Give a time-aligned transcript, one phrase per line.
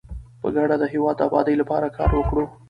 [0.41, 2.45] په ګډه د هیواد د ابادۍ لپاره کار وکړو.